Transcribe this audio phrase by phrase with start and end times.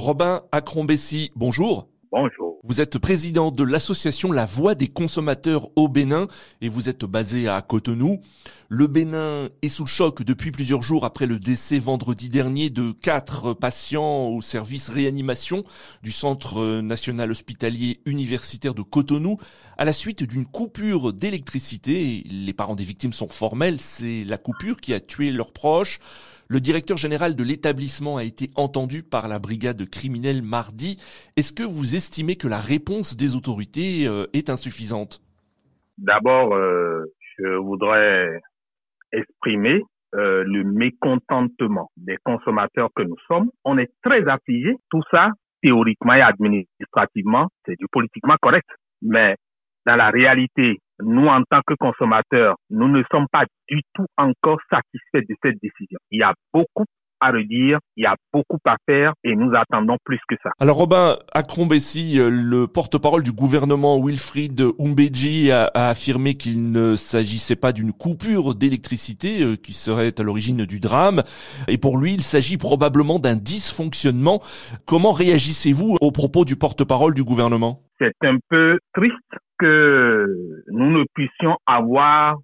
[0.00, 1.86] Robin Acrombessi, bonjour.
[2.10, 2.58] Bonjour.
[2.64, 6.26] Vous êtes président de l'association La Voix des consommateurs au Bénin
[6.62, 8.18] et vous êtes basé à Cotonou.
[8.70, 12.92] Le Bénin est sous le choc depuis plusieurs jours après le décès vendredi dernier de
[12.92, 15.62] quatre patients au service réanimation
[16.02, 19.36] du Centre national hospitalier universitaire de Cotonou
[19.76, 22.24] à la suite d'une coupure d'électricité.
[22.30, 25.98] Les parents des victimes sont formels, c'est la coupure qui a tué leurs proches.
[26.52, 30.98] Le directeur général de l'établissement a été entendu par la brigade criminelle mardi.
[31.36, 35.20] Est-ce que vous estimez que la réponse des autorités euh, est insuffisante?
[35.96, 37.04] D'abord, euh,
[37.38, 38.40] je voudrais
[39.12, 39.80] exprimer
[40.16, 43.50] euh, le mécontentement des consommateurs que nous sommes.
[43.64, 44.74] On est très affligés.
[44.90, 45.28] Tout ça,
[45.62, 48.66] théoriquement et administrativement, c'est du politiquement correct.
[49.02, 49.36] Mais
[49.86, 54.58] dans la réalité, nous, en tant que consommateurs, nous ne sommes pas du tout encore
[54.70, 55.98] satisfaits de cette décision.
[56.10, 56.84] Il y a beaucoup
[57.20, 60.50] à redire, il y a beaucoup à faire et nous attendons plus que ça.
[60.58, 67.56] Alors Robin Akrombessi, euh, le porte-parole du gouvernement Wilfried Umbeji a, affirmé qu'il ne s'agissait
[67.56, 71.22] pas d'une coupure d'électricité euh, qui serait à l'origine du drame
[71.68, 74.40] et pour lui il s'agit probablement d'un dysfonctionnement.
[74.86, 77.82] Comment réagissez-vous aux propos du porte-parole du gouvernement?
[77.98, 79.14] C'est un peu triste
[79.60, 80.26] que
[80.68, 82.38] nous ne puissions avoir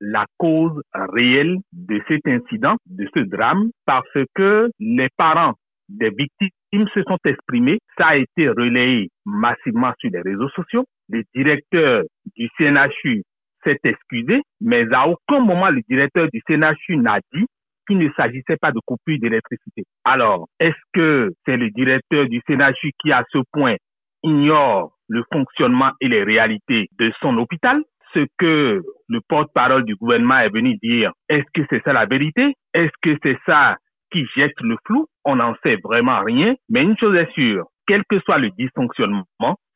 [0.00, 5.54] la cause réelle de cet incident, de ce drame, parce que les parents
[5.88, 7.80] des victimes se sont exprimés.
[7.98, 10.84] Ça a été relayé massivement sur les réseaux sociaux.
[11.08, 12.04] Le directeur
[12.36, 13.22] du CNHU
[13.64, 17.44] s'est excusé, mais à aucun moment le directeur du CNHU n'a dit
[17.86, 19.82] qu'il ne s'agissait pas de coupure d'électricité.
[20.04, 23.74] Alors, est-ce que c'est le directeur du CNHU qui, à ce point,
[24.22, 27.82] ignore le fonctionnement et les réalités de son hôpital.
[28.14, 32.54] Ce que le porte-parole du gouvernement est venu dire, est-ce que c'est ça la vérité?
[32.74, 33.76] Est-ce que c'est ça
[34.10, 35.06] qui jette le flou?
[35.24, 36.54] On n'en sait vraiment rien.
[36.68, 39.24] Mais une chose est sûre, quel que soit le dysfonctionnement,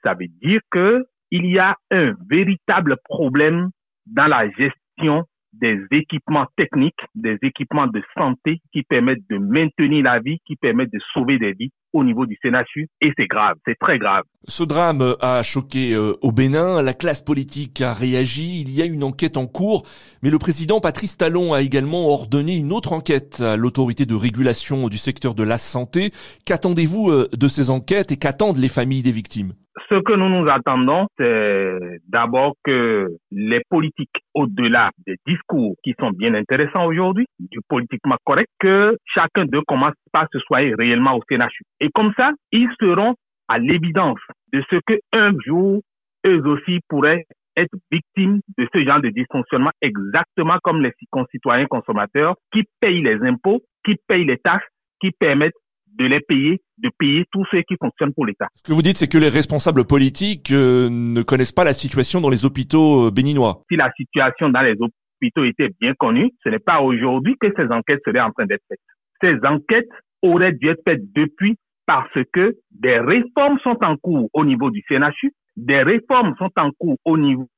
[0.03, 3.71] ça veut dire que il y a un véritable problème
[4.07, 5.25] dans la gestion
[5.61, 10.93] des équipements techniques, des équipements de santé qui permettent de maintenir la vie, qui permettent
[10.93, 14.25] de sauver des vies au niveau du CNHU et c'est grave, c'est très grave.
[14.47, 18.85] Ce drame a choqué euh, au Bénin, la classe politique a réagi, il y a
[18.85, 19.87] une enquête en cours,
[20.23, 24.89] mais le président Patrice Talon a également ordonné une autre enquête à l'autorité de régulation
[24.89, 26.11] du secteur de la santé.
[26.45, 29.55] Qu'attendez-vous euh, de ces enquêtes et qu'attendent les familles des victimes?
[29.89, 31.79] Ce que nous nous attendons, c'est
[32.09, 38.49] d'abord que les politiques, au-delà des discours qui sont bien intéressants aujourd'hui, du politiquement correct,
[38.59, 41.63] que chacun d'eux commence par se soigner réellement au CNHU.
[41.81, 43.15] Et comme ça, ils seront
[43.49, 44.21] à l'évidence
[44.53, 45.83] de ce que un jour,
[46.27, 47.25] eux aussi pourraient
[47.57, 53.23] être victimes de ce genre de dysfonctionnement exactement comme les concitoyens consommateurs qui payent les
[53.23, 54.67] impôts, qui payent les taxes,
[55.01, 55.55] qui permettent
[55.99, 58.49] de les payer, de payer tous ceux qui fonctionnent pour l'État.
[58.55, 62.21] Ce que vous dites, c'est que les responsables politiques euh, ne connaissent pas la situation
[62.21, 63.63] dans les hôpitaux euh, béninois.
[63.71, 67.71] Si la situation dans les hôpitaux était bien connue, ce n'est pas aujourd'hui que ces
[67.73, 68.81] enquêtes seraient en train d'être faites.
[69.21, 69.89] Ces enquêtes
[70.23, 71.57] auraient dû être faites depuis
[71.87, 76.71] parce que des réformes sont en cours au niveau du CNHU, des réformes sont en
[76.79, 77.49] cours au niveau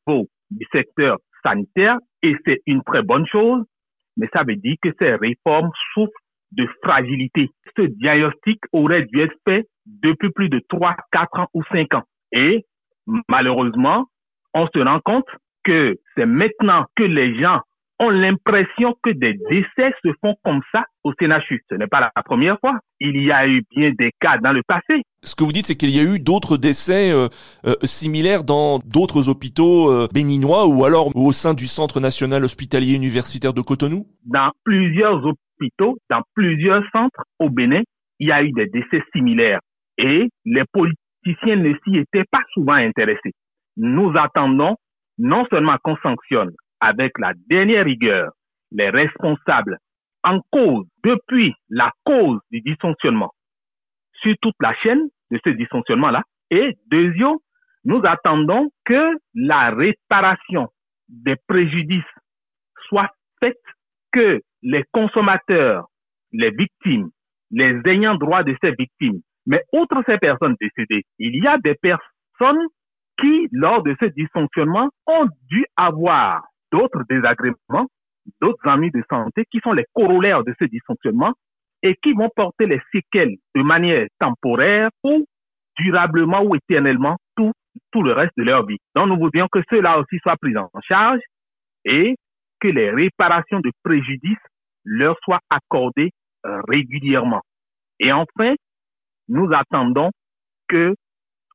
[0.51, 3.63] du secteur sanitaire et c'est une très bonne chose,
[4.17, 6.13] mais ça veut dire que ces réformes souffrent
[6.53, 7.51] de fragilité.
[7.77, 12.03] Ce diagnostic aurait dû être fait depuis plus de 3, 4 ans ou 5 ans.
[12.33, 12.65] Et
[13.29, 14.07] malheureusement,
[14.55, 15.29] on se rend compte
[15.65, 17.61] que c'est maintenant que les gens
[17.99, 21.65] ont l'impression que des décès se font comme ça au CNHU.
[21.71, 22.79] Ce n'est pas la première fois.
[23.01, 25.03] Il y a eu bien des cas dans le passé.
[25.23, 27.29] Ce que vous dites, c'est qu'il y a eu d'autres décès euh,
[27.67, 32.95] euh, similaires dans d'autres hôpitaux euh, béninois ou alors au sein du Centre national hospitalier
[32.95, 34.07] universitaire de Cotonou?
[34.27, 35.25] Dans plusieurs
[36.11, 37.83] dans plusieurs centres au Bénin,
[38.19, 39.61] il y a eu des décès similaires.
[39.99, 43.33] Et les politiciens ne s'y étaient pas souvent intéressés.
[43.77, 44.77] Nous attendons
[45.19, 48.33] non seulement qu'on sanctionne avec la dernière rigueur
[48.73, 49.79] les responsables
[50.25, 53.31] en cause depuis la cause du dysfonctionnement
[54.21, 56.23] sur toute la chaîne de ce dysfonctionnement-là.
[56.51, 57.39] Et deuxièmement,
[57.85, 60.69] nous attendons que la réparation
[61.09, 62.03] des préjudices
[62.89, 63.11] soit
[63.41, 63.57] faite,
[64.13, 65.87] que les consommateurs,
[66.33, 67.09] les victimes,
[67.53, 71.77] les ayants droit de ces victimes, mais outre ces personnes décédées, il y a des
[71.77, 72.67] personnes
[73.21, 76.43] qui, lors de ce dysfonctionnement, ont dû avoir
[76.73, 77.87] d'autres désagréments,
[78.41, 81.33] d'autres amis de santé qui sont les corollaires de ce dysfonctionnement
[81.85, 85.27] et qui vont porter les séquelles de manière temporaire ou
[85.79, 87.53] durablement ou éternellement tout,
[87.93, 88.79] tout le reste de leur vie.
[88.97, 91.21] Donc nous voudrions que cela aussi soit pris en charge
[91.85, 92.17] et
[92.59, 94.39] que les réparations de préjudice
[94.87, 96.11] leur soient accordées
[96.47, 97.43] euh, régulièrement.
[98.01, 98.55] Et enfin,
[99.29, 100.11] nous attendons
[100.69, 100.95] que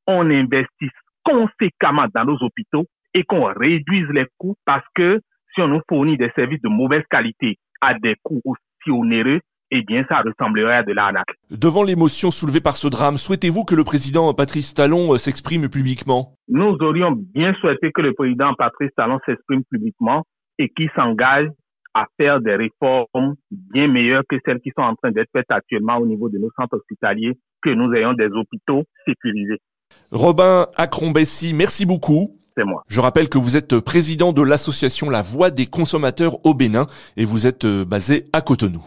[0.08, 0.92] on investisse
[1.24, 5.20] conséquemment dans nos hôpitaux et qu'on réduise les coûts parce que
[5.54, 9.40] si on nous fournit des services de mauvaise qualité à des coûts aussi onéreux,
[9.72, 11.34] eh bien, ça ressemblerait à de l'arnaque.
[11.50, 16.36] Devant l'émotion soulevée par ce drame, souhaitez-vous que le président Patrice Talon euh, s'exprime publiquement?
[16.50, 20.24] Nous aurions bien souhaité que le président Patrice Talon s'exprime publiquement
[20.60, 21.48] et qu'il s'engage
[21.94, 25.98] à faire des réformes bien meilleures que celles qui sont en train d'être faites actuellement
[25.98, 29.60] au niveau de nos centres hospitaliers, que nous ayons des hôpitaux sécurisés.
[30.12, 32.38] Robin Acron-Bessy, merci beaucoup.
[32.56, 32.84] C'est moi.
[32.88, 37.24] Je rappelle que vous êtes président de l'association La Voix des consommateurs au Bénin et
[37.24, 38.84] vous êtes euh, basé à Cotonou.